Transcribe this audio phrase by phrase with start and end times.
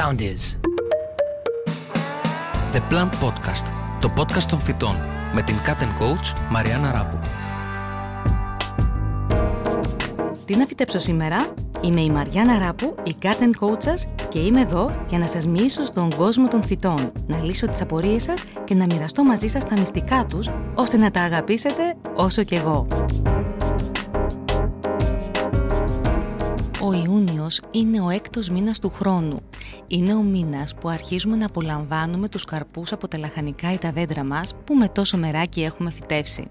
[0.00, 0.42] sound is.
[2.74, 3.66] The Plant Podcast,
[4.00, 4.96] το podcast των φυτών,
[5.34, 7.18] με την Cat Coach Μαριάννα Ράπου.
[10.44, 14.90] Τι να φυτέψω σήμερα; Είμαι η Μαριάννα Ράπου, η Cat Coach σας και είμαι εδώ
[15.08, 18.84] για να σας μίσω στον κόσμο των φυτών, να λύσω τις απορίες σας και να
[18.84, 22.86] μοιραστώ μαζί σας τα μυστικά τους, ώστε να τα αγαπήσετε όσο και εγώ.
[26.82, 29.49] Ο Ιούνιος είναι ο έκτος μήνας του χρόνου.
[29.92, 34.24] Είναι ο μήνας που αρχίζουμε να απολαμβάνουμε τους καρπούς από τα λαχανικά ή τα δέντρα
[34.24, 36.48] μας που με τόσο μεράκι έχουμε φυτεύσει.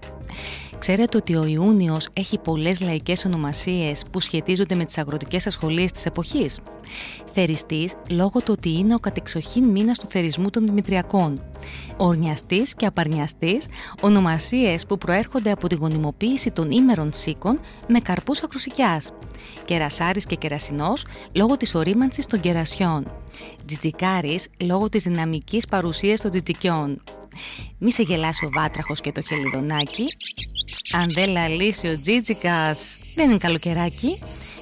[0.80, 6.06] Ξέρετε ότι ο Ιούνιος έχει πολλές λαϊκές ονομασίες που σχετίζονται με τις αγροτικές ασχολίες της
[6.06, 6.58] εποχής;
[7.32, 11.42] Θεριστής λόγω του ότι είναι ο κατεξοχήν μήνας του θερισμού των Δημητριακών.
[11.96, 13.66] Ορνιαστής και απαρνιαστής,
[14.00, 17.58] ονομασίες που προέρχονται από τη γονιμοποίηση των ήμερων σίκων
[17.88, 19.12] με καρπούς ακροσικιάς.
[19.64, 23.06] Κερασάρης και κερασινός λόγω της ορίμανσης των κερασιών.
[23.66, 27.02] Τζιτζικάρης λόγω της δυναμικής παρουσίας των τζιτζικιών.
[27.78, 30.04] Μη σε γελάσει ο βάτραχος και το χελιδονάκι.
[30.96, 34.18] Αν δεν λαλήσει ο τζίτζικας, δεν είναι καλοκαιράκι.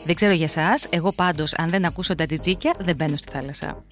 [0.06, 3.84] Δεν ξέρω για σας, εγώ πάντως αν δεν ακούσω τα τζιτζίκια δεν μπαίνω στη θάλασσα.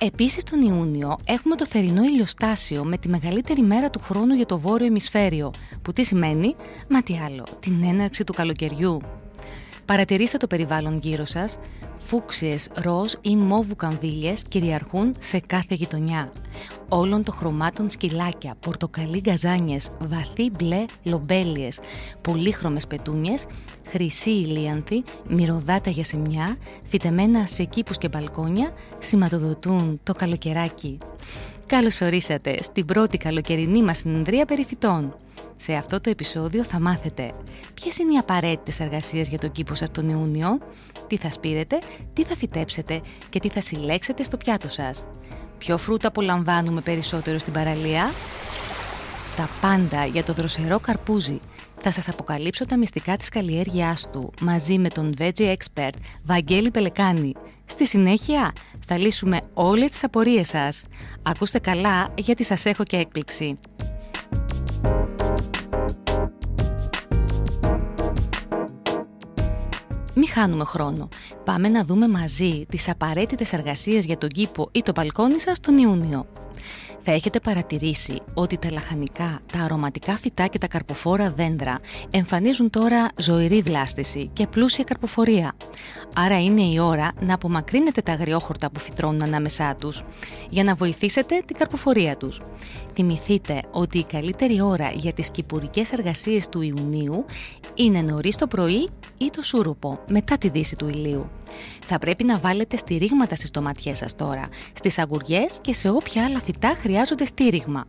[0.00, 4.58] Επίσης τον Ιούνιο έχουμε το θερινό ηλιοστάσιο με τη μεγαλύτερη μέρα του χρόνου για το
[4.58, 6.54] βόρειο ημισφαίριο, που τι σημαίνει,
[6.88, 9.00] μα τι άλλο, την έναρξη του καλοκαιριού.
[9.84, 11.58] Παρατηρήστε το περιβάλλον γύρω σας.
[12.06, 16.32] Φούξιες, ροζ ή μόβου καμβίλιες κυριαρχούν σε κάθε γειτονιά.
[16.88, 21.78] Όλων των χρωμάτων σκυλάκια, πορτοκαλί γκαζάνιες, βαθύ μπλε λομπέλιες,
[22.22, 23.44] πολύχρωμες πετούνιες,
[23.86, 30.98] χρυσή ηλίανθη, μυρωδάτα για σημιά, φυτεμένα σε κήπους και μπαλκόνια, σηματοδοτούν το καλοκαιράκι.
[31.66, 35.16] Καλώς ορίσατε στην πρώτη καλοκαιρινή μας συνεδρία περιφυτών.
[35.56, 37.32] Σε αυτό το επεισόδιο θα μάθετε
[37.74, 40.58] ποιες είναι οι απαραίτητες εργασίες για τον κήπο σας τον Ιούνιο,
[41.06, 41.78] τι θα σπείρετε,
[42.12, 45.04] τι θα φυτέψετε και τι θα συλλέξετε στο πιάτο σας.
[45.58, 48.12] Ποιο φρούτα απολαμβάνουμε περισσότερο στην παραλία,
[49.36, 51.38] τα πάντα για το δροσερό καρπούζι.
[51.80, 57.32] Θα σας αποκαλύψω τα μυστικά της καλλιέργειάς του μαζί με τον Veggie Expert Βαγγέλη Πελεκάνη.
[57.66, 58.52] Στη συνέχεια
[58.86, 60.84] θα λύσουμε όλες τις απορίες σας.
[61.22, 63.58] Ακούστε καλά γιατί σας έχω και έκπληξη.
[70.18, 71.08] Μην χάνουμε χρόνο.
[71.44, 75.78] Πάμε να δούμε μαζί τις απαραίτητες εργασίες για τον κήπο ή το μπαλκόνι σας τον
[75.78, 76.26] Ιούνιο
[77.08, 81.78] θα έχετε παρατηρήσει ότι τα λαχανικά, τα αρωματικά φυτά και τα καρποφόρα δέντρα
[82.10, 85.56] εμφανίζουν τώρα ζωηρή βλάστηση και πλούσια καρποφορία.
[86.14, 90.04] Άρα είναι η ώρα να απομακρύνετε τα αγριόχορτα που φυτρώνουν ανάμεσά τους
[90.50, 92.40] για να βοηθήσετε την καρποφορία τους.
[92.98, 97.24] Θυμηθείτε ότι η καλύτερη ώρα για τις κυπουρικές εργασίες του Ιουνίου
[97.74, 101.30] είναι νωρίς το πρωί ή το σούρουπο μετά τη δύση του ηλίου.
[101.84, 106.40] Θα πρέπει να βάλετε στηρίγματα στις ντοματιές σας τώρα, στις αγκουριές και σε όποια άλλα
[106.40, 107.84] φυτά χρειάζονται στήριγμα.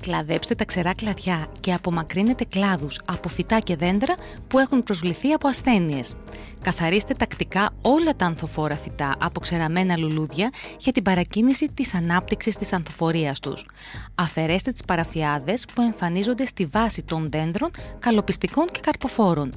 [0.00, 4.14] Κλαδέψτε τα ξερά κλαδιά και απομακρύνετε κλάδους από φυτά και δέντρα
[4.48, 6.16] που έχουν προσβληθεί από ασθένειες.
[6.64, 12.72] Καθαρίστε τακτικά όλα τα ανθοφόρα φυτά από ξεραμένα λουλούδια για την παρακίνηση της ανάπτυξης της
[12.72, 13.66] ανθοφορίας τους.
[14.14, 19.52] Αφαιρέστε τις παραφιάδες που εμφανίζονται στη βάση των δέντρων, καλοπιστικών και καρποφόρων.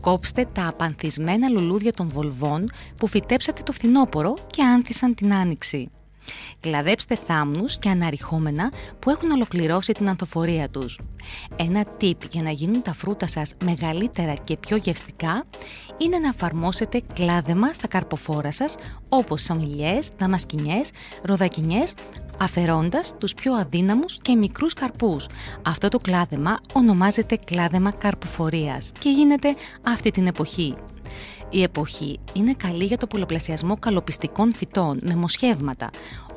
[0.00, 5.90] Κόψτε τα απανθισμένα λουλούδια των βολβών που φυτέψατε το φθινόπωρο και άνθησαν την άνοιξη.
[6.60, 10.98] Κλαδέψτε θάμνους και αναρριχόμενα που έχουν ολοκληρώσει την ανθοφορία τους.
[11.56, 15.44] Ένα tip για να γίνουν τα φρούτα σας μεγαλύτερα και πιο γευστικά
[15.98, 18.74] είναι να εφαρμόσετε κλάδεμα στα καρποφόρα σας
[19.08, 20.90] όπως σαμιλιές, δαμασκηνιές,
[21.22, 21.94] ροδακινιές
[22.38, 25.26] αφαιρώντας τους πιο αδύναμους και μικρούς καρπούς.
[25.66, 30.74] Αυτό το κλάδεμα ονομάζεται κλάδεμα καρποφορίας και γίνεται αυτή την εποχή.
[31.50, 35.90] Η εποχή είναι καλή για το πολλαπλασιασμό καλοπιστικών φυτών με μοσχεύματα,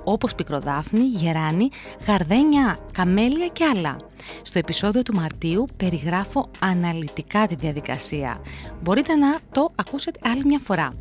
[0.04, 1.70] όπως πικροδάφνη, γεράνη,
[2.08, 3.98] γαρδένια, καμέλια και άλλα.
[4.42, 8.42] Στο επεισόδιο του Μαρτίου περιγράφω αναλυτικά τη διαδικασία.
[8.82, 10.94] Μπορείτε να το ακούσετε άλλη μια φορά.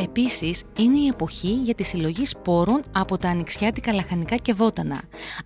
[0.00, 5.00] Επίσης, είναι η εποχή για τη συλλογή σπόρων από τα ανοιξιάτικα λαχανικά και βότανα.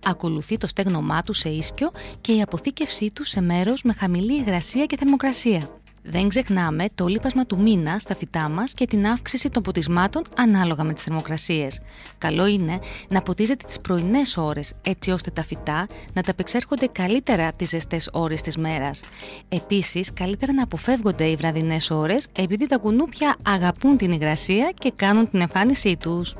[0.05, 1.91] Ακολουθεί το στέγνωμά του σε ίσκιο
[2.21, 5.80] και η αποθήκευσή του σε μέρος με χαμηλή υγρασία και θερμοκρασία.
[6.03, 10.83] Δεν ξεχνάμε το λίπασμα του μήνα στα φυτά μας και την αύξηση των ποτισμάτων ανάλογα
[10.83, 11.81] με τις θερμοκρασίες.
[12.17, 17.53] Καλό είναι να ποτίζετε τις πρωινές ώρες έτσι ώστε τα φυτά να τα απεξέρχονται καλύτερα
[17.53, 19.01] τις ζεστές ώρες της μέρας.
[19.49, 25.29] Επίσης, καλύτερα να αποφεύγονται οι βραδινές ώρες επειδή τα κουνούπια αγαπούν την υγρασία και κάνουν
[25.29, 26.35] την εμφάνισή τους.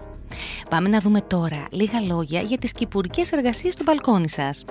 [0.70, 4.66] Πάμε να δούμε τώρα λίγα λόγια για τις κυπουρικές εργασίες του μπαλκόνι σας.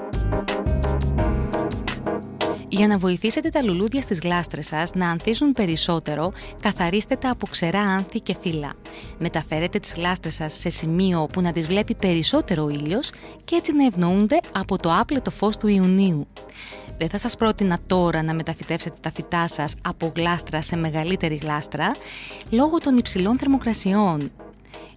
[2.72, 6.32] Για να βοηθήσετε τα λουλούδια στις γλάστρες σας να ανθίσουν περισσότερο,
[6.62, 8.72] καθαρίστε τα από ξερά άνθη και φύλλα.
[9.18, 13.10] Μεταφέρετε τις γλάστρες σας σε σημείο που να τις βλέπει περισσότερο ο ήλιος
[13.44, 16.26] και έτσι να ευνοούνται από το άπλετο φως του Ιουνίου.
[16.98, 21.94] Δεν θα σας πρότεινα τώρα να μεταφυτεύσετε τα φυτά σας από γλάστρα σε μεγαλύτερη γλάστρα,
[22.50, 24.30] λόγω των υψηλών θερμοκρασιών.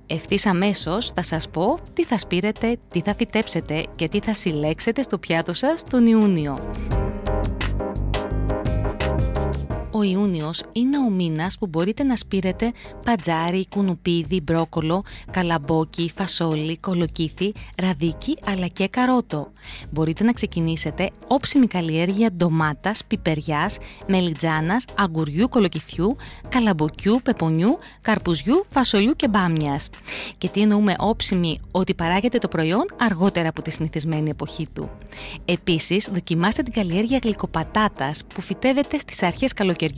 [0.07, 5.01] Ευθύς αμέσως θα σας πω τι θα σπείρετε, τι θα φυτέψετε και τι θα συλλέξετε
[5.01, 6.57] στο πιάτο σας τον Ιούνιο.
[10.03, 12.71] Ο Ιούνιος είναι ο μήνας που μπορείτε να σπείρετε
[13.05, 17.51] πατζάρι, κουνουπίδι, μπρόκολο, καλαμπόκι, φασόλι, κολοκύθι,
[17.81, 19.51] ραδίκι αλλά και καρότο.
[19.91, 23.77] Μπορείτε να ξεκινήσετε όψιμη καλλιέργεια ντομάτας, πιπεριάς,
[24.07, 26.15] μελιτζάνας, αγκουριού, κολοκυθιού,
[26.49, 29.89] καλαμποκιού, πεπονιού, καρπουζιού, φασολιού και μπάμιας.
[30.37, 34.89] Και τι εννοούμε όψιμη, ότι παράγεται το προϊόν αργότερα από τη συνηθισμένη εποχή του.
[35.45, 39.91] Επίσης, δοκιμάστε την καλλιέργεια γλυκοπατάτας που φυτεύεται στις αρχές καλοκαιριού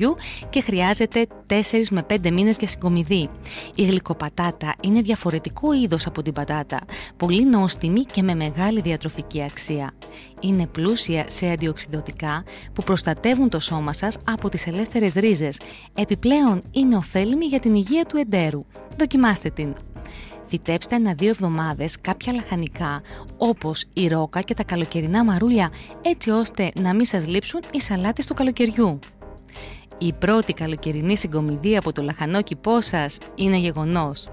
[0.50, 1.56] και χρειάζεται 4
[1.90, 3.30] με 5 μήνες για συγκομιδή.
[3.76, 6.80] Η γλυκοπατάτα είναι διαφορετικό είδος από την πατάτα,
[7.18, 9.94] πολύ νόστιμη και με μεγάλη διατροφική αξία.
[10.40, 12.44] Είναι πλούσια σε αντιοξυδοτικά
[12.74, 15.60] που προστατεύουν το σώμα σας από τις ελεύθερες ρίζες.
[15.96, 18.66] Επιπλέον είναι ωφέλιμη για την υγεία του εντέρου.
[18.98, 19.76] Δοκιμάστε την!
[20.48, 23.02] Φυτέψτε ένα-δύο εβδομάδες κάποια λαχανικά
[23.38, 25.72] όπως η ρόκα και τα καλοκαιρινά μαρούλια
[26.02, 29.00] έτσι ώστε να μην σας λείψουν οι σαλάτες του καλοκαιριού.
[29.98, 33.04] Η πρώτη καλοκαιρινή συγκομιδή από το λαχανό κηπό σα
[33.44, 34.28] είναι γεγονός.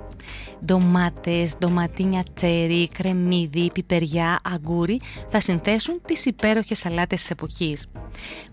[0.64, 7.86] Ντομάτες, ντοματίνια τσέρι, κρεμμύδι, πιπεριά, αγκούρι θα συνθέσουν τις υπέροχες σαλάτες της εποχής.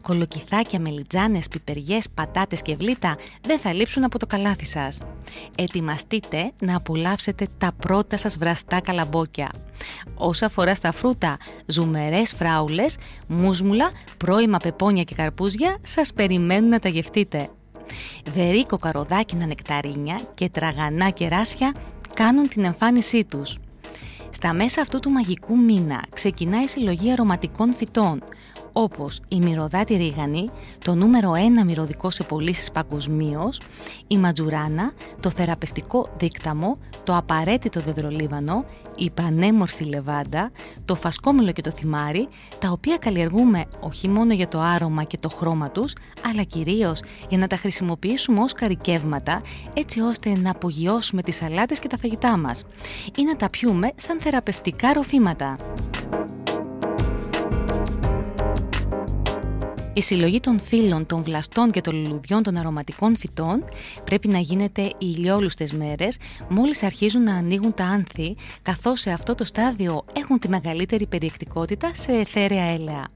[0.02, 5.02] Κολοκυθάκια, μελιτζάνες, πιπεριές, πατάτες και βλήτα δεν θα λείψουν από το καλάθι σας.
[5.58, 9.50] Ετοιμαστείτε να απολαύσετε τα πρώτα σας βραστά καλαμπόκια.
[10.16, 16.90] Όσα αφορά στα φρούτα, ζουμερές φράουλες, μούσμουλα, πρώιμα πεπόνια και καρπούζια σας περιμένουν να τα
[16.90, 17.50] γευτείτε.
[18.34, 21.74] Βερίκο καροδάκινα νεκταρίνια και τραγανά κεράσια
[22.14, 23.58] κάνουν την εμφάνισή τους.
[24.30, 28.24] Στα μέσα αυτού του μαγικού μήνα ξεκινάει η συλλογή αρωματικών φυτών,
[28.74, 30.50] όπως η μυρωδάτη ρίγανη,
[30.84, 31.32] το νούμερο
[31.62, 33.60] 1 μυρωδικό σε πωλήσεις παγκοσμίως,
[34.08, 38.66] η ματζουράνα, το θεραπευτικό δίκταμο, το απαραίτητο δεδρολίβανο,
[39.00, 40.52] η πανέμορφη λεβάντα,
[40.86, 42.28] το φασκόμηλο και το θυμάρι,
[42.60, 45.94] τα οποία καλλιεργούμε όχι μόνο για το άρωμα και το χρώμα τους,
[46.30, 49.42] αλλά κυρίως για να τα χρησιμοποιήσουμε ως καρικεύματα,
[49.74, 52.64] έτσι ώστε να απογειώσουμε τις σαλάτες και τα φαγητά μας
[53.16, 55.56] ή να τα πιούμε σαν θεραπευτικά ροφήματα.
[60.00, 63.64] Η συλλογή των φύλων, των βλαστών και των λουλουδιών των αρωματικών φυτών
[64.04, 66.18] πρέπει να γίνεται ηλιόλουστες μέρες
[66.50, 71.92] μόλις αρχίζουν να ανοίγουν τα άνθη, καθώς σε αυτό το στάδιο έχουν τη μεγαλύτερη περιεκτικότητα
[71.94, 73.08] σε εθέρεα έλαια.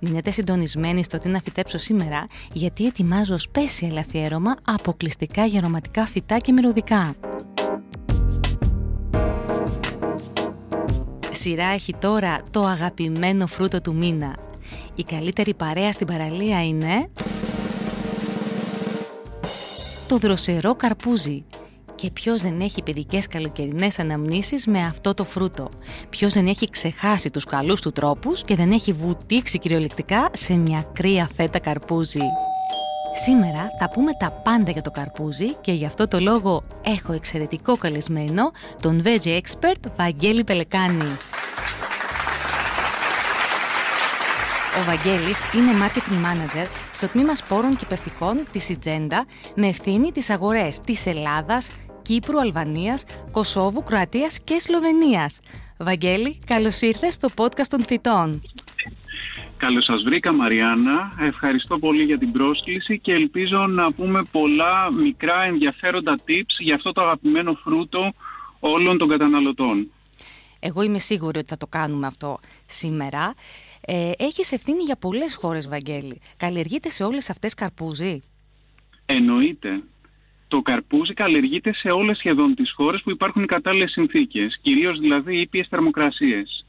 [0.00, 6.38] Μείνετε συντονισμένοι στο τι να φυτέψω σήμερα, γιατί ετοιμάζω special αφιέρωμα αποκλειστικά για αρωματικά φυτά
[6.38, 7.14] και μυρωδικά.
[11.30, 14.34] Σειρά έχει τώρα το αγαπημένο φρούτο του μήνα,
[14.98, 17.08] η καλύτερη παρέα στην παραλία είναι...
[20.08, 21.44] Το δροσερό καρπούζι.
[21.94, 25.68] Και ποιος δεν έχει παιδικές καλοκαιρινές αναμνήσεις με αυτό το φρούτο;
[26.08, 30.84] Ποιος δεν έχει ξεχάσει τους καλούς του τρόπους και δεν έχει βουτήξει κυριολεκτικά σε μια
[30.92, 32.26] κρύα φέτα καρπούζι;
[33.24, 37.76] Σήμερα θα πούμε τα πάντα για το καρπούζι και γι' αυτό το λόγο έχω εξαιρετικό
[37.76, 38.50] καλεσμένο
[38.80, 41.16] τον Veggie Expert Βαγγέλη Πελεκάνη.
[44.76, 50.30] Ο Βαγγέλης είναι marketing manager στο τμήμα σπόρων και πευτικών της Ιτζέντα με ευθύνη τις
[50.30, 51.70] αγορές της Ελλάδας,
[52.02, 55.40] Κύπρου, Αλβανίας, Κωσόβου, Κροατίας και Σλοβενίας.
[55.78, 58.42] Βαγγέλη, καλώς ήρθες στο podcast των φυτών.
[59.56, 65.42] Καλώς σας βρήκα Μαριάννα, ευχαριστώ πολύ για την πρόσκληση και ελπίζω να πούμε πολλά μικρά
[65.42, 68.12] ενδιαφέροντα tips για αυτό το αγαπημένο φρούτο
[68.60, 69.90] όλων των καταναλωτών.
[70.60, 73.34] Εγώ είμαι σίγουρη ότι θα το κάνουμε αυτό σήμερα.
[73.80, 76.20] Ε, έχεις ευθύνη για πολλές χώρες, Βαγγέλη.
[76.36, 78.22] Καλλιεργείται σε όλες αυτές καρπούζι;
[79.06, 79.82] Εννοείται.
[80.48, 85.40] Το καρπούζι καλλιεργείται σε όλες σχεδόν τις χώρες που υπάρχουν οι κατάλληλες συνθήκες, κυρίως δηλαδή
[85.40, 86.66] ήπιες θερμοκρασίες.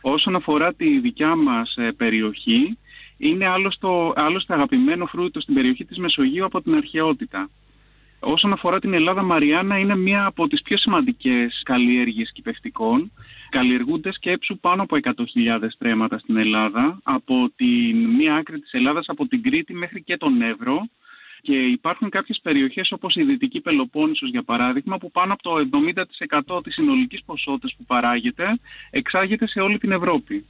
[0.00, 2.78] Όσον αφορά τη δικιά μας ε, περιοχή,
[3.16, 7.50] είναι άλλωστε, άλλωστε αγαπημένο φρούτο στην περιοχή της Μεσογείου από την αρχαιότητα.
[8.24, 13.12] Όσον αφορά την Ελλάδα, Μαριάννα είναι μία από τις πιο σημαντικές καλλιέργειες κυπευτικών.
[13.48, 19.26] Καλλιεργούνται σκέψου πάνω από 100.000 τρέματα στην Ελλάδα, από την μία άκρη της Ελλάδας, από
[19.26, 20.88] την Κρήτη μέχρι και τον Εύρο.
[21.40, 25.56] Και υπάρχουν κάποιες περιοχές όπως η Δυτική Πελοπόννησος για παράδειγμα που πάνω από το
[26.56, 28.58] 70% της συνολικής ποσότητας που παράγεται
[28.90, 30.44] εξάγεται σε όλη την Ευρώπη.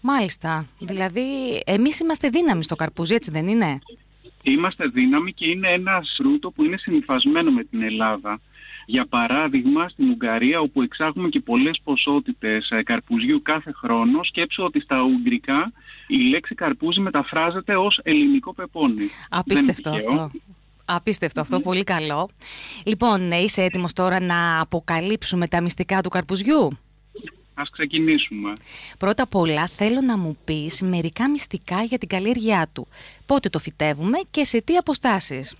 [0.00, 0.66] Μάλιστα.
[0.78, 1.22] Δηλαδή,
[1.66, 3.78] εμείς είμαστε δύναμοι στο καρπούζι, έτσι δεν είναι;
[4.42, 8.40] Είμαστε δύναμοι και είναι ένας φρούτο που είναι συνυφασμένο με την Ελλάδα.
[8.86, 14.80] Για παράδειγμα, στην Ουγγαρία, όπου εξάγουμε και πολλές ποσότητες ε, καρπουζιού κάθε χρόνο, σκέψω ότι
[14.80, 15.72] στα Ουγγρικά
[16.06, 19.10] η λέξη καρπούζι μεταφράζεται ως ελληνικό πεπόνι.
[19.28, 20.30] Απίστευτο αυτό.
[20.84, 22.28] Απίστευτο αυτό, πολύ καλό.
[22.86, 26.78] Λοιπόν, ναι, είσαι έτοιμος τώρα να αποκαλύψουμε τα μυστικά του καρπουζιού;
[27.54, 28.50] Ας ξεκινήσουμε.
[28.98, 32.86] Πρώτα απ' όλα θέλω να μου πεις μερικά μυστικά για την καλλιέργειά του.
[33.26, 35.56] Πότε το φυτεύουμε και σε τι αποστάσεις;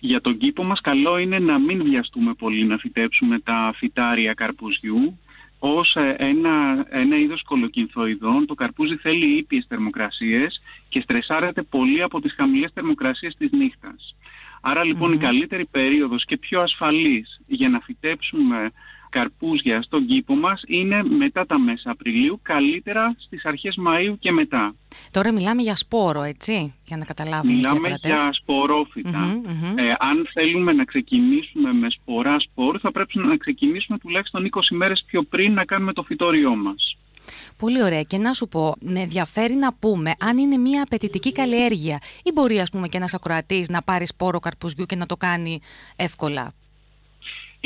[0.00, 5.18] Για τον κήπο μας καλό είναι να μην βιαστούμε πολύ να φυτέψουμε τα φυτάρια καρπουζιού.
[5.58, 12.20] Ως ε, ένα, ένα είδος κολοκυνθοειδών το καρπούζι θέλει ήπιες θερμοκρασίες και στρεσάρεται πολύ από
[12.20, 14.14] τις χαμηλές θερμοκρασίες της νύχτας.
[14.60, 18.70] Άρα λοιπόν, η καλύτερη περίοδος και πιο ασφαλής για να φυτέψουμε
[19.16, 24.74] καρπούζια στον κήπο μας είναι μετά τα μέσα Απριλίου, καλύτερα στις αρχές Μαΐου και μετά.
[25.10, 29.40] Τώρα μιλάμε για σπόρο, έτσι, για να καταλάβουμε Μιλάμε για σποροφυτα
[29.76, 35.04] Ε, αν θέλουμε να ξεκινήσουμε με σπορά σπόρου, θα πρέπει να ξεκινήσουμε τουλάχιστον 20 μέρες
[35.06, 36.96] πιο πριν να κάνουμε το φυτόριό μας.
[37.56, 38.02] Πολύ ωραία.
[38.02, 42.60] Και να σου πω, με ενδιαφέρει να πούμε αν είναι μια απαιτητική καλλιέργεια ή μπορεί
[42.60, 45.60] ας πούμε και ένας ακροατής να πάρει σπόρο καρπουζιού και να το κάνει
[45.96, 46.54] εύκολα.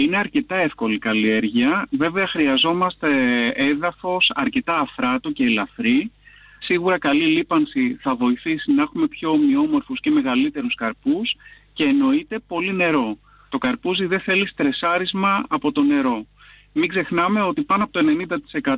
[0.00, 1.86] Είναι αρκετά εύκολη καλλιέργεια.
[1.90, 3.08] Βέβαια χρειαζόμαστε
[3.48, 6.10] έδαφος αρκετά αφράτο και ελαφρύ.
[6.58, 11.36] Σίγουρα καλή λίπανση θα βοηθήσει να έχουμε πιο ομοιόμορφους και μεγαλύτερους καρπούς
[11.72, 13.18] και εννοείται πολύ νερό.
[13.48, 16.26] Το καρπούζι δεν θέλει στρεσάρισμα από το νερό.
[16.72, 18.00] Μην ξεχνάμε ότι πάνω από το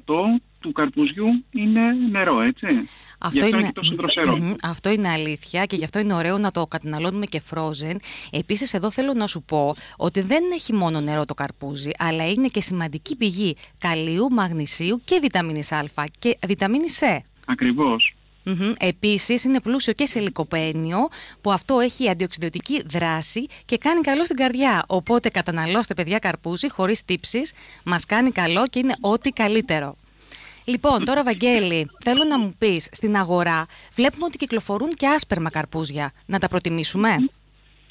[0.00, 1.80] 90% του καρπουζιού είναι
[2.10, 2.66] νερό, έτσι.
[3.18, 3.72] Αυτό είναι...
[4.62, 7.96] Αυτό είναι αλήθεια και γι' αυτό είναι ωραίο να το καταναλώνουμε και frozen.
[8.30, 12.48] Επίσης εδώ θέλω να σου πω ότι δεν έχει μόνο νερό το καρπούζι, αλλά είναι
[12.48, 15.84] και σημαντική πηγή καλίου, μαγνησίου και βιταμίνης Α
[16.18, 17.18] και βιταμίνης C.
[17.46, 18.14] Ακριβώς.
[18.44, 18.72] Mm-hmm.
[18.78, 21.08] Επίσης είναι πλούσιο και σε λικοπένιο
[21.40, 24.84] που αυτό έχει αντιοξυδιωτική δράση και κάνει καλό στην καρδιά.
[24.88, 29.96] Οπότε καταναλώστε παιδιά καρπούζι χωρίς τύψεις, μας κάνει καλό και είναι ό,τι καλύτερο.
[30.64, 36.12] Λοιπόν, τώρα Βαγγέλη, θέλω να μου πεις, στην αγορά βλέπουμε ότι κυκλοφορούν και άσπερμα καρπούζια.
[36.26, 37.16] Να τα προτιμήσουμε;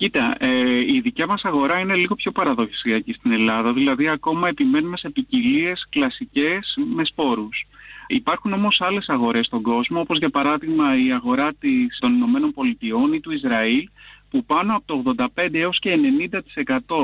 [0.02, 4.98] Κοίτα, ε, η δικιά μας αγορά είναι λίγο πιο παραδοσιακή στην Ελλάδα, δηλαδή ακόμα επιμένουμε
[4.98, 7.68] σε ποικιλίες κλασικές με σπόρους.
[8.14, 13.14] Υπάρχουν όμως άλλες αγορές στον κόσμο, όπως για παράδειγμα η αγορά της, των Ηνωμένων Πολιτειών
[13.14, 13.90] ή του Ισραήλ,
[14.30, 15.98] που πάνω από το 85 έως και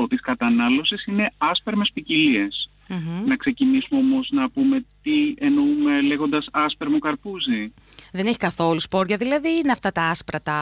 [0.04, 2.70] 90% της κατανάλωσης είναι άσπερμες ποικιλίες.
[3.26, 7.72] Να ξεκινήσουμε όμως να πούμε τι εννοούμε λέγοντας άσπερμο καρπούζι.
[8.12, 10.58] Δεν έχει καθόλου σπόρια, δηλαδή είναι αυτά τα άσπρα τα...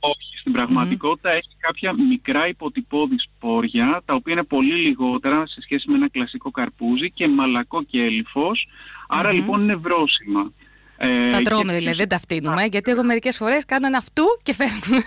[0.00, 5.90] Όχι, στην πραγματικότητα έχει κάποια μικρά υποτυπώδη σπόρια, τα οποία είναι πολύ λιγότερα σε σχέση
[5.90, 8.66] με ένα κλασικό καρπούζι και μαλακό και έλιφος,
[9.10, 10.52] άρα λοιπόν είναι βρόσιμα.
[11.02, 15.02] Ε, τα τρώμε δηλαδή, δεν τα φτύνουμε, γιατί εγώ μερικές φορές κάνανε αυτού και φεύγουν.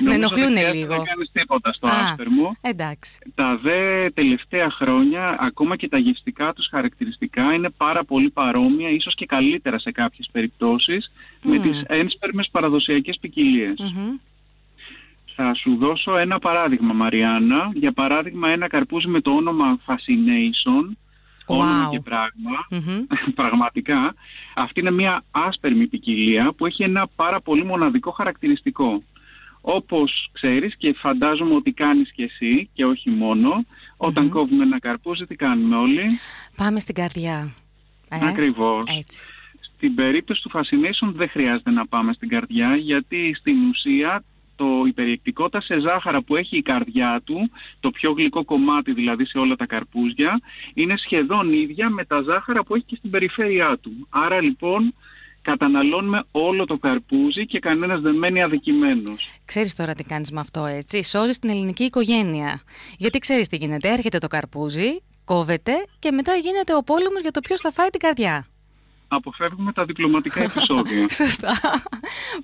[0.00, 0.94] Με ενοχλούν λίγο.
[0.94, 2.56] Δεν κάνεις τίποτα στο άσπερμο.
[2.60, 3.18] Εντάξει.
[3.34, 9.14] Τα δε τελευταία χρόνια, ακόμα και τα γευστικά τους χαρακτηριστικά είναι πάρα πολύ παρόμοια, ίσως
[9.14, 13.18] και καλύτερα σε κάποιες περιπτώσεις, με τις ένσπερμες παραδοσιακές
[15.34, 17.70] Θα σου δώσω ένα παράδειγμα, Μαριάννα.
[17.74, 20.96] Για παράδειγμα, ένα καρπούζι με το όνομα Fascination,
[21.46, 22.84] όνομα και πραγμα
[23.40, 24.14] πραγματικά.
[24.54, 29.02] Αυτή είναι μια άσπερμη ποικιλία που έχει ένα πάρα πολύ μοναδικό χαρακτηριστικό.
[29.60, 33.64] Όπως ξέρεις και φαντάζομαι ότι κάνεις και εσύ και όχι μόνο,
[33.96, 36.02] όταν κόβουμε ένα καρπούζι τι κάνουμε όλοι;
[36.56, 37.54] Πάμε στην καρδιά.
[38.08, 38.84] Ε, Ακριβώς.
[38.98, 39.26] Έτσι.
[39.60, 44.24] Στην περίπτωση του Fascination δεν χρειάζεται να πάμε στην καρδιά γιατί στην ουσία
[44.56, 49.38] το υπεριεκτικότητα σε ζάχαρα που έχει η καρδιά του, το πιο γλυκό κομμάτι δηλαδή σε
[49.38, 50.40] όλα τα καρπούζια,
[50.74, 54.06] είναι σχεδόν ίδια με τα ζάχαρα που έχει και στην περιφέρειά του.
[54.10, 54.94] Άρα λοιπόν
[55.42, 59.28] καταναλώνουμε όλο το καρπούζι και κανένας δεν μένει αδικημένος.
[59.44, 62.60] Ξέρεις τώρα τι κάνεις με αυτό έτσι, σώζεις την ελληνική οικογένεια.
[62.98, 67.40] Γιατί ξέρεις τι γίνεται, έρχεται το καρπούζι, κόβεται και μετά γίνεται ο πόλεμος για το
[67.40, 68.46] ποιος θα φάει την καρδιά
[69.08, 71.08] αποφεύγουμε τα διπλωματικά επεισόδια.
[71.20, 71.52] Σωστά.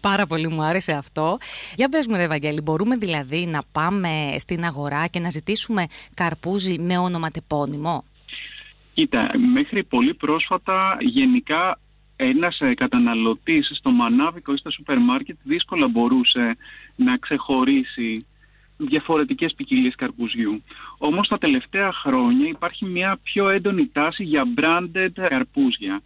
[0.00, 1.38] Πάρα πολύ μου άρεσε αυτό.
[1.76, 6.78] Για πες μου ρε Ευαγγέλη, μπορούμε δηλαδή να πάμε στην αγορά και να ζητήσουμε καρπούζι
[6.78, 8.04] με ονοματεπώνυμο;
[8.94, 11.78] Κοίτα, μέχρι πολύ πρόσφατα γενικά
[12.16, 16.56] ένας ε, καταναλωτής στο μανάβικο ή στο σούπερ μάρκετ δύσκολα μπορούσε
[16.96, 18.26] να ξεχωρίσει
[18.76, 20.62] διαφορετικές ποικιλίες καρπουζιού.
[20.98, 26.02] Όμως τα τελευταία χρόνια υπάρχει μια πιο έντονη τάση για branded καρπούζια.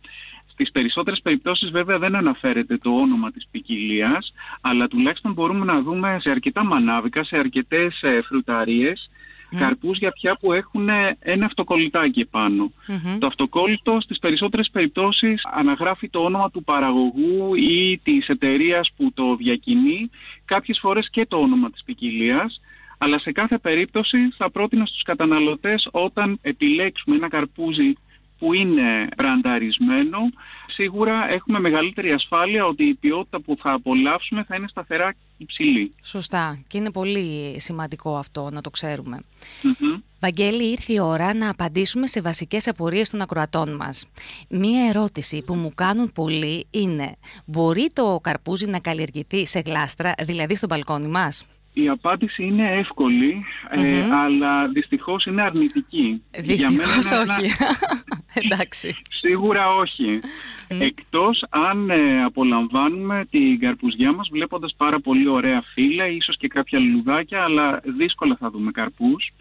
[0.59, 6.19] Στις περισσότερες περιπτώσεις βέβαια δεν αναφέρεται το όνομα της ποικιλίας, αλλά τουλάχιστον μπορούμε να δούμε
[6.21, 9.11] σε αρκετά μανάβικα, σε αρκετές ε, φρουταρίες,
[9.59, 12.73] καρπούζια πια που έχουν ένα αυτοκολλητάκι επάνω.
[13.19, 19.37] Το αυτοκόλλητο στις περισσότερες περιπτώσεις αναγράφει το όνομα του παραγωγού ή της εταιρείας που το
[19.37, 20.11] διακινεί,
[20.45, 22.61] κάποιες φορές και το όνομα της ποικιλίας.
[22.99, 27.93] Αλλά σε κάθε περίπτωση θα πρότεινα στους καταναλωτές όταν επιλέξουμε ένα καρπούζι
[28.39, 30.19] που είναι μπρανταρισμένο,
[30.67, 35.93] σίγουρα έχουμε μεγαλύτερη ασφάλεια ότι η ποιότητα που θα απολαύσουμε θα είναι σταθερά υψηλή.
[36.03, 36.59] Σωστά.
[36.67, 39.21] Και είναι πολύ σημαντικό αυτό να το ξέρουμε.
[39.63, 44.07] mm Βαγγέλη, ήρθε η ώρα να απαντήσουμε σε βασικές απορίες των ακροατών μας.
[44.49, 50.55] Μία ερώτηση που μου κάνουν πολλοί είναι «Μπορεί το καρπούζι να καλλιεργηθεί σε γλάστρα, δηλαδή
[50.55, 51.47] στο μπαλκόνι μας»
[51.79, 52.85] Η απάντηση είναι
[53.71, 56.23] ε, αλλά δυστυχώς είναι αρνητική.
[56.39, 57.51] Δυστυχώς όχι.
[58.43, 58.97] Εντάξει.
[59.11, 60.21] Σίγουρα όχι.
[60.69, 66.79] Εκτός αν ε, απολαμβάνουμε την καρπουζιά μας βλέποντας πάρα πολύ ωραία φύλλα, ίσως και κάποια
[66.79, 69.33] λουλουδάκια, αλλά δύσκολα θα δούμε καρπούς.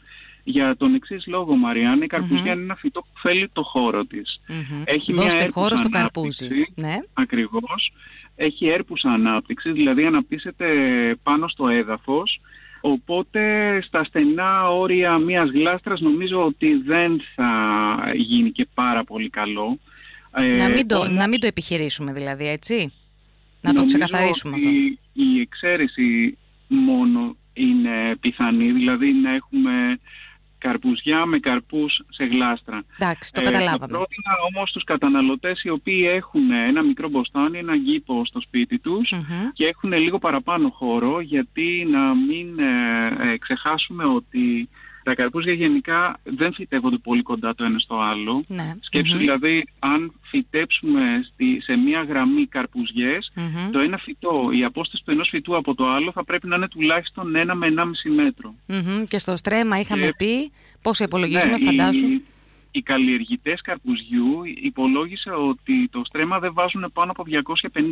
[0.44, 4.42] Για τον εξής λόγο, Μαριάννα, η καρπουζια είναι ένα φυτό που θέλει το χώρο της.
[4.84, 6.48] Έχει Δώστε μια χώρο στο καρπούζι.
[6.76, 6.98] Ναι.
[7.14, 7.92] Ακριβώς
[8.36, 10.66] έχει έρπουσα ανάπτυξης, δηλαδή αναπτύσσεται
[11.24, 12.42] πάνω στο έδαφος,
[12.82, 13.42] οπότε
[13.82, 17.52] στα στενά όρια μιας γλάστρας νομίζω ότι δεν θα
[18.16, 19.80] γίνει και πάρα πολύ καλό.
[20.36, 22.94] Ε, να μην, το, να μην το επιχειρήσουμε δηλαδή, έτσι;
[23.62, 24.70] Να το ξεκαθαρίσουμε αυτό.
[24.70, 26.38] Η, η εξαίρεση
[26.68, 30.00] μόνο είναι πιθανή, δηλαδή να έχουμε
[30.68, 32.84] καρπουζιά με καρπούς σε γλάστρα.
[33.00, 33.76] Εντάξει, το καταλάβαμε.
[33.76, 38.42] Ε, θα πρότεινα όμως τους καταναλωτές οι οποίοι έχουν ένα μικρό μποστάνι, ένα γκίπο στο
[38.42, 39.14] σπίτι τους
[39.54, 44.70] και έχουν λίγο παραπάνω χώρο γιατί να μην ε, ε ξεχάσουμε ότι
[45.06, 48.44] τα καρπούζια γενικά δεν φυτεύονται πολύ κοντά το ένα στο άλλο.
[48.48, 48.74] Ναι.
[48.80, 52.48] σκεψου δηλαδή αν φυτέψουμε στη, σε μία γραμμή
[53.72, 56.68] το ένα φυτό, η απόσταση του ενός φυτού από το άλλο θα πρέπει να είναι
[56.68, 57.84] τουλάχιστον ένα με 1,5
[58.16, 58.56] μέτρο.
[59.08, 62.06] Και στο στρέμμα είχαμε πει πόσο υπολογίζουμε, ναι, φαντάσου.
[62.06, 62.24] Οι,
[62.72, 67.24] οι καλλιεργητές καρπουζιού υπολόγισε ότι το στρέμμα δεν βάζουν πάνω από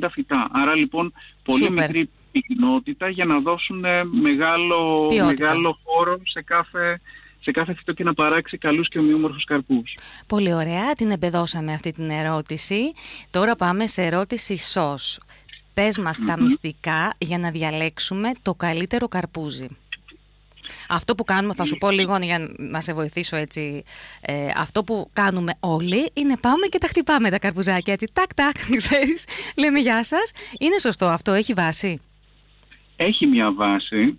[0.01, 0.50] 250 φυτά.
[0.51, 3.84] Άρα λοιπόν πολύ μικρή πυκνότητα για να δώσουν
[4.22, 7.02] μεγάλο, μεγάλο χώρο σε κάθε,
[7.40, 9.98] σε κάθε φυτό και να παράξει καλούς και ομοιόμορφους καρπούς.
[10.28, 12.93] Πολύ ωραία, την εμπεδώσαμε αυτή την ερώτηση.
[13.32, 15.19] Τώρα πάμε σε ερώτηση ΣΟΣ.
[15.74, 19.67] Πες μας τα μυστικά για να διαλέξουμε το καλύτερο καρπούζι.
[20.89, 23.84] Αυτό που κάνουμε, θα σου πω λίγο για να σε βοηθήσω έτσι.
[24.22, 28.08] Ε, αυτό που κάνουμε όλοι είναι πάμε και τα χτυπάμε τα καρπουζάκια έτσι.
[28.13, 29.26] Τάκ, τάκ, ξέρεις.
[29.58, 30.32] Λέμε γεια σας.
[30.60, 32.02] Είναι σωστό αυτό, έχει βάση;
[32.95, 34.17] Έχει μια βαση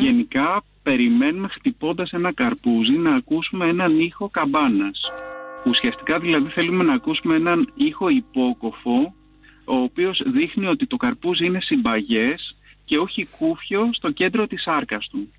[0.00, 5.00] Γενικά περιμένουμε χτυπώντας ένα καρπούζι να ακούσουμε έναν ήχο καμπάνας.
[5.66, 9.14] Ουσιαστικά δηλαδή θέλουμε να ακούσουμε έναν ήχο υπόκοφο
[9.64, 15.08] ο οποίος δείχνει ότι το καρπούζι είναι συμπαγές και όχι κούφιο στο κέντρο της άρκας
[15.10, 15.32] του.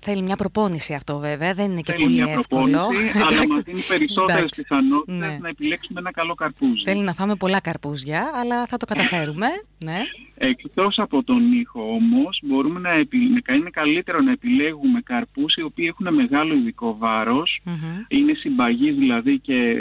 [0.00, 2.78] Θέλει μια προπόνηση αυτό βέβαια, δεν είναι και Θέλει πολύ μια εύκολο.
[2.78, 5.38] Προπόνηση, αλλά μας δίνει περισσότερες πιθανότητες ναι.
[5.40, 6.82] να επιλέξουμε ένα καλό καρπούζι.
[6.84, 9.46] Θέλει να φάμε πολλά καρπούζια, αλλά θα το καταφέρουμε.
[9.84, 10.00] ναι.
[10.40, 13.16] Εκτός από τον ήχο όμως, μπορούμε να, επι...
[13.56, 18.04] είναι καλύτερο να επιλέγουμε καρπούς οι οποίοι έχουν μεγάλο ειδικό βάρος, mm-hmm.
[18.08, 19.74] είναι συμπαγείς δηλαδή και,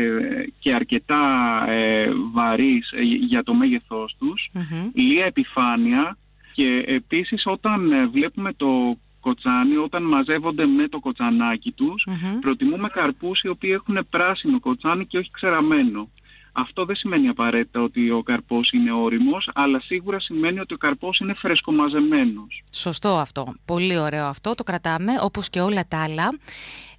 [0.60, 1.24] και αρκετά
[1.70, 4.92] ε, βαρύς ε, για το μέγεθός τους, mm-hmm.
[4.94, 6.18] λία επιφάνεια
[6.54, 12.08] και επίσης όταν ε, βλέπουμε το κοτσάνι όταν μαζεύονται με το κοτσανάκι τους
[12.42, 16.10] προτιμούμε καρπούς οι οποίοι έχουν πράσινο κοτσάνι και όχι ξεραμένο.
[16.52, 21.20] Αυτό δεν σημαίνει απαραίτητα ότι ο καρπός είναι όριμος, αλλά σίγουρα σημαίνει ότι ο καρπός
[21.20, 22.64] είναι φρεσκομαζεμένος.
[22.72, 23.54] Σωστό αυτό.
[23.66, 24.56] Πολύ ωραίο αυτό.
[24.56, 26.30] Το κρατάμε όπως και όλα τα άλλα.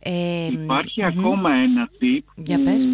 [0.00, 2.88] Ε, Υπάρχει ακόμα ένα tip Για που πες.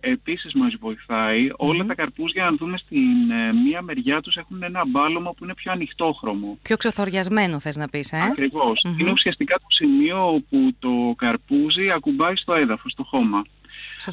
[0.00, 1.48] επίσης μας βοηθάει.
[1.56, 5.54] Όλα τα καρπούζια, αν δούμε στην ε, μία μεριά τους, έχουν ένα μπάλωμα που είναι
[5.54, 6.58] πιο ανοιχτόχρωμο.
[6.62, 12.36] Πιο ξεθοριασμένο θες να πεις, ε; ακριβως Είναι ουσιαστικά το σημείο όπου το καρπούζι ακουμπάει
[12.36, 13.44] στο έδαφος, στο χώμα.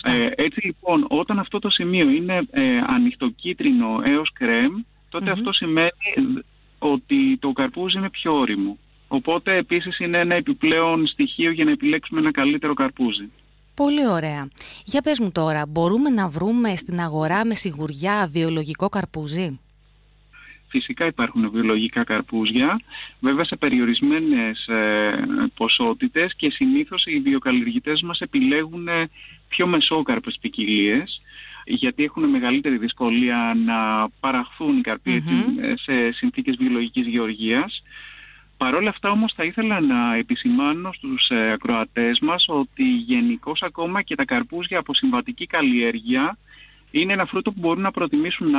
[0.01, 4.73] Ε, έτσι λοιπόν, όταν αυτό το σημείο είναι ε, ανοιχτοκίτρινο έως κρέμ,
[5.10, 5.91] τοτε αυτό σημαίνει
[6.79, 8.77] ότι το καρπούζι είναι πιο όριμο.
[9.07, 13.29] Οπότε επίσης είναι ένα επιπλέον στοιχείο για να επιλέξουμε ένα καλύτερο καρπούζι.
[13.75, 14.47] Πολύ ωραία.
[14.85, 19.59] Για πες μου τώρα, μπορούμε να βρούμε στην αγορά με σιγουριά βιολογικό καρπούζι;
[20.69, 22.81] Φυσικά υπάρχουν βιολογικά καρπούζια,
[23.19, 25.11] βέβαια σε περιορισμένες ε,
[25.55, 29.09] ποσότητες και συνήθως οι βιοκαλλιεργητές μας επιλέγουν ε,
[29.47, 31.21] πιο μεσόκαρπες ποικιλίες
[31.67, 35.23] γιατί έχουν μεγαλύτερη δυσκολία να παραχθούν οι καρποι
[35.61, 37.83] ε, σε συνθήκες βιολογικής γεωργίας.
[38.57, 44.15] Παρ' όλα αυτά όμως θα ήθελα να επισημάνω στους ακροατές μας ότι γενικώς ακόμα και
[44.15, 46.37] τα καρπούζια από συμβατική καλλιέργεια
[46.91, 48.55] είναι ένα φρούτο που μπορούν να προτιμήσουν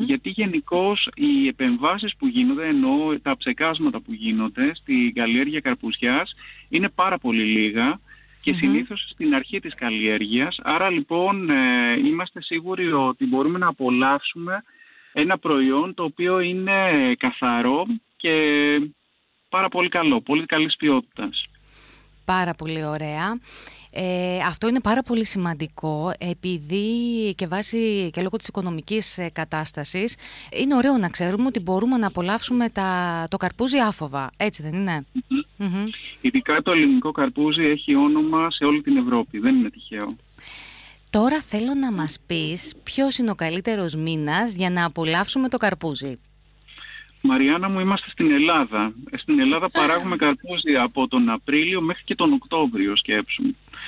[0.00, 6.34] γιατί γενικώς οι επεμβάσεις που γίνονται, ενώ τα ψεκάσματα που γίνονται στη καλλιέργεια καρπουζιάς
[6.68, 8.00] είναι πάρα πολύ λίγα
[8.40, 10.58] και mm συνήθως στην αρχή της καλλιέργειας.
[10.62, 14.62] Άρα λοιπόν ε, είμαστε σίγουροι ότι μπορούμε να απολαύσουμε
[15.12, 17.86] ένα προϊόν το οποίο είναι καθαρό
[18.26, 18.90] και
[19.48, 21.46] πάρα πολύ καλό, πολύ καλής ποιότητας.
[22.24, 23.38] Πάρα πολύ ωραία.
[23.90, 26.88] Ε, αυτό είναι πάρα πολύ σημαντικό επειδή
[27.36, 30.16] και βάσει και λόγω της οικονομικής ε, κατάστασης
[30.52, 32.90] είναι ωραίο να ξέρουμε ότι μπορούμε να απολαύσουμε τα,
[33.30, 34.30] το καρπούζι άφοβα.
[34.36, 35.06] Έτσι δεν ειναι
[36.20, 39.38] Ειδικά το ελληνικό καρπούζι έχει όνομα σε όλη την Ευρώπη.
[39.38, 40.16] Δεν είναι τυχαίο.
[41.10, 46.18] Τώρα θέλω να μας πεις ποιος είναι ο καλύτερος μήνας για να απολαύσουμε το καρπούζι.
[47.20, 48.92] Μαριάννα μου, είμαστε στην Ελλάδα.
[49.12, 53.42] Στην Ελλάδα παράγουμε καρπούζι από τον Απρίλιο μέχρι και τον Οκτώβριο, σκέψου.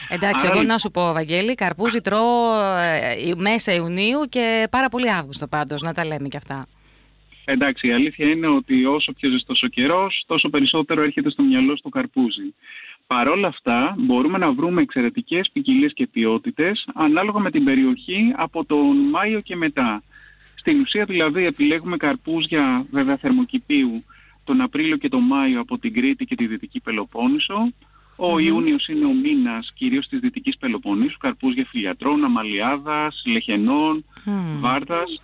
[0.09, 5.47] Εντάξει, εγώ να σου πω, Βαγγέλη, καρπούζι τρώω ε, μέσα Ιουνίου και πάρα πολύ Αύγουστο
[5.47, 6.67] πάντως, να τα λέμε και αυτά.
[7.45, 11.77] Εντάξει, η αλήθεια είναι ότι όσο πιο ζεστός ο καιρός, τόσο περισσότερο έρχεται στο μυαλό
[11.77, 12.55] στο καρπούζι.
[13.07, 18.65] Παρ' όλα αυτά, μπορούμε να βρούμε εξαιρετικές ποικιλίες και ποιότητες ανάλογα με την περιοχή από
[18.65, 20.03] τον Μάιο και μετά.
[20.59, 24.05] Στην ουσία δηλαδή επιλέγουμε καρπούζια βέβαια θερμοκηπίου
[24.45, 27.73] τον Απρίλιο και τον Μάιο από την Κρήτη και τη Δυτική Πελοπόννησο.
[28.17, 34.05] Ο mm Ιούνιος είναι ο μήνας κυρίως της Δυτικής Πελοποννήσου, καρπούζια φιλιατρών, αμαλιάδας, λεχενών,
[34.61, 35.21] βάρδας.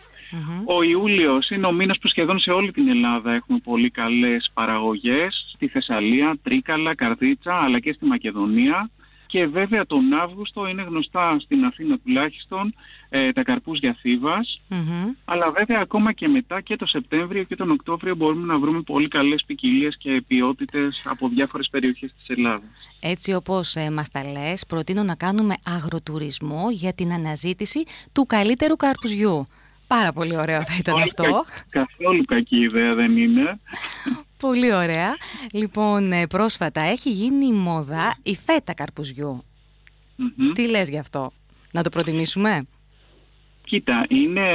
[0.65, 5.51] Ο Ιούλιος είναι ο μήνας που σχεδόν σε όλη την Ελλάδα έχουμε πολύ καλές παραγωγές,
[5.55, 8.91] στη Θεσσαλία, Τρίκαλα, Καρδίτσα αλλά και στη Μακεδονία.
[9.35, 12.75] Και βέβαια τον Αύγουστο είναι γνωστά στην Αθήνα τουλάχιστον
[13.09, 13.97] ε, τα καρπούζια
[15.25, 19.09] Αλλά βέβαια ακόμα και μετά και το Σεπτέμβριο και τον Οκτώβριο μπορούμε να βρούμε πολύ
[19.09, 22.71] καλές ποικιλίε και ποιότητες από διάφορες περιοχές της Ελλάδας.
[23.01, 28.77] Έτσι όπως ε, μας τα λες, προτείνω να κάνουμε αγροτουρισμό για την αναζήτηση του καλύτερου
[28.77, 29.49] καρπουζιού.
[29.87, 31.45] Πάρα πολύ ωραίο θα ήταν αυτό.
[31.71, 33.59] καθόλου κακή ιδέα δεν είναι.
[34.47, 35.17] Πολύ ωραία.
[35.53, 38.75] Λοιπόν, ε, πρόσφατα έχει γίνει η μόδα η φέτα
[40.53, 41.33] Τι λες γι' αυτό,
[41.73, 42.67] να το προτιμήσουμε;
[43.65, 44.49] Κοίτα, είναι,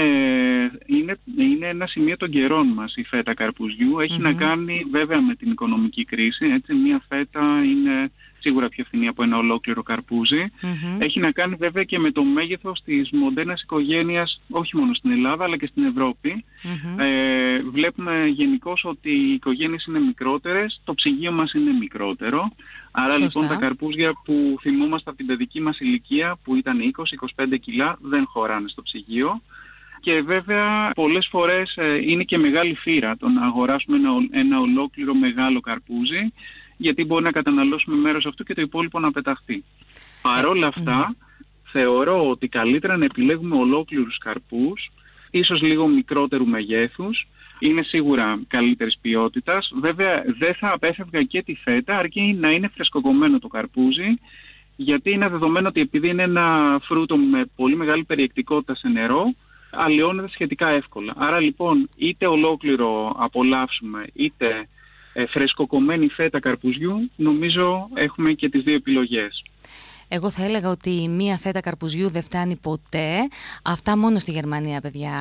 [0.86, 3.96] είναι, είναι ένα σημείο των καιρών μας η φέτα καρπουζιού.
[4.20, 6.46] να κάνει βέβαια με την οικονομική κρίση.
[6.46, 9.84] Έτσι, μια φέτα είναι σίγουρα πιο φθηνή από ένα ολόκληρο
[10.98, 15.44] Έχει να κάνει βέβαια και με το μέγεθος της μοντέρνας οικογένειας, όχι μόνο στην Ελλάδα
[15.44, 16.44] αλλά και στην ευρωπη
[16.98, 22.52] Ε, βλέπουμε γενικώς ότι οι οικογένειες είναι μικρότερες, το ψυγείο μας είναι μικρότερο.
[22.92, 26.78] Άρα λοιπόν τα καρπούζια που θυμόμαστε από την παιδική μας ηλικία που ήταν
[27.36, 29.42] 20-25 κιλά δεν χωράνε στο ψυγείο.
[30.02, 35.16] Και βέβαια πολλές φορές ε, είναι και μεγάλη φύρα το να αγοράσουμε ένα, ένα ολόκληρο
[35.16, 36.32] μεγάλο καρπούζι
[36.82, 39.64] γιατί μπορεί να καταναλώσουμε μέρος αυτού και το υπόλοιπο να πεταχτεί.
[40.22, 41.16] Παρόλα ε, αυτά, ναι.
[41.72, 44.92] θεωρώ ότι καλύτερα να επιλέγουμε ολόκληρους καρπούς,
[45.32, 47.28] ίσως λίγο μικρότερου μεγέθους,
[47.60, 49.72] είναι σίγουρα καλύτερης ποιότητας.
[49.82, 54.20] Βέβαια δεν θα απέφευγα και τη φέτα αρκεί να είναι φρεσκοκομμένο το καρπούζι
[54.76, 59.24] γιατί είναι δεδομένο ότι επειδή είναι ένα φρούτο με πολύ μεγάλη περιεκτικότητα σε νερό
[59.72, 61.14] αλλοιώνεται σχετικά εύκολα.
[61.18, 64.68] Άρα λοιπόν είτε ολόκληρο απολαύσουμε είτε ε,
[65.26, 69.44] φρεσκοκομμένη φέτα καρπουζιού, νομίζω έχουμε και τις δύο επιλογές.
[70.12, 73.18] Εγώ θα έλεγα ότι μία φέτα καρπουζιού δεν φτάνει ποτέ.
[73.64, 75.14] Αυτά μόνο στη Γερμανία, παιδιά,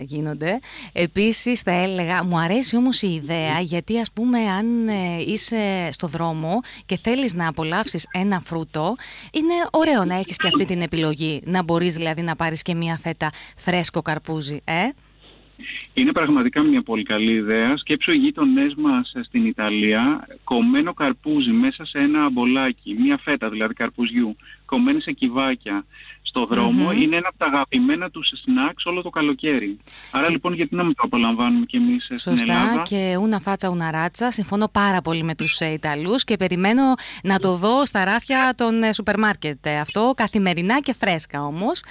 [0.00, 0.60] γίνονται.
[0.92, 6.06] Επίσης, θα έλεγα, μου αρέσει όμως η ιδέα, γιατί ας πούμε, αν ε, είσαι στο
[6.06, 8.96] δρόμο και θέλεις να απολαύσεις ένα φρούτο,
[9.32, 11.42] είναι ωραίο να έχεις και αυτή την επιλογή.
[11.44, 14.88] Να μπορείς δηλαδή να πάρεις και μία φέτα φρέσκο καρπούζι, ε.
[15.94, 17.76] Είναι πραγματικά μια πολύ καλή ιδέα.
[17.76, 23.74] Σκέψω οι γείτονές μας στην Ιταλία, κομμένο καρπούζι μέσα σε ένα μπολάκι, μια φέτα δηλαδή
[23.74, 24.36] καρπουζιού,
[24.70, 25.84] κομμένη σε κυβάκια
[26.30, 29.78] στο δρομο είναι ένα από τα αγαπημένα τους σνακς όλο το καλοκαίρι.
[30.10, 33.68] Άρα λοιπόν γιατί να μην το απολαμβάνουμε κι εμείς στην Ελλάδα; Σωστά και ούνα φάτσα
[33.68, 34.30] ούνα ράτσα.
[34.30, 36.82] Συμφωνώ πάρα πολύ με τους ε, Ιταλούς και περιμένω
[37.22, 39.66] να το δω στα ράφια των ε, σούπερ μάρκετ.
[39.66, 41.82] Ε, αυτό καθημερινά και φρέσκα όμως.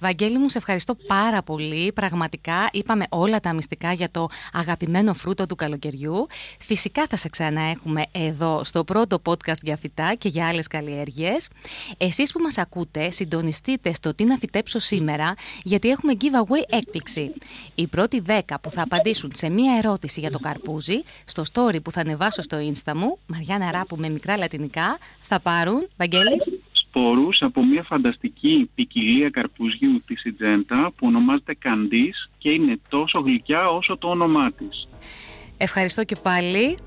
[0.00, 1.92] Βαγγέλη μου, σε ευχαριστώ πάρα πολύ.
[1.92, 6.26] Πραγματικά είπαμε όλα τα μυστικά για το αγαπημένο φρούτο του καλοκαιριού.
[6.58, 11.48] Φυσικά θα σε ξανά έχουμε εδώ στο πρώτο podcast για φυτά και για άλλες καλλιέργειες.
[12.22, 17.32] Εσείς που μας ακούτε, συντονιστείτε στο τι να φυτέψω σήμερα, γιατί έχουμε giveaway έκπληξη.
[17.74, 21.90] Οι πρώτοι 10 που θα απαντήσουν σε μία ερώτηση για το καρπούζι, στο story που
[21.90, 27.64] θα ανεβάσω στο insta μου, Μαριάννα Ράπου με μικρά λατινικά, θα πάρουν, Βαγγέλη σπόρους από
[27.64, 34.08] μια φανταστική ποικιλία καρπουζιού της Ιτζέντα που ονομάζεται Καντής και είναι τόσο γλυκιά όσο το
[34.08, 34.88] όνομά της.
[35.56, 36.78] Ευχαριστώ και πάλι.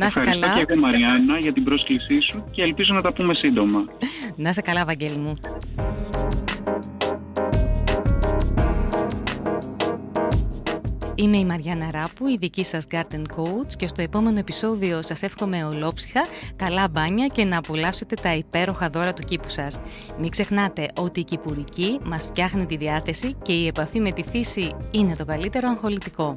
[0.00, 0.32] Να σε καλά.
[0.32, 3.84] Ευχαριστώ και εγώ Μαριάννα για την πρόσκλησή σου και ελπίζω να τα πούμε σύντομα.
[4.36, 5.34] να σε καλά Βαγγέλη μου.
[11.14, 15.64] Είμαι η Μαριάννα Ράπου, η δική σας Garden Coach και στο επόμενο επεισόδιο σας εύχομαι
[15.64, 16.20] ολόψυχα,
[16.56, 19.80] καλά μπάνια και να απολαύσετε τα υπέροχα δώρα του κήπου σας.
[20.20, 24.76] Μην ξεχνάτε ότι η κυπουρική μας φτιάχνει τη διάθεση και η επαφή με τη φύση
[24.90, 26.36] είναι το καλύτερο αγχολητικό.